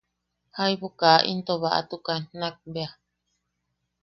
Jaibu 0.57 0.87
ka 0.99 1.11
into 1.31 1.53
baʼatukan 1.63 2.21
nakbea. 2.39 2.89